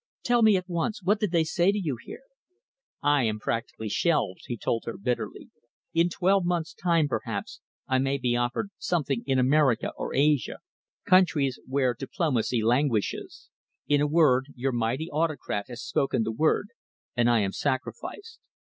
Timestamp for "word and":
16.31-17.29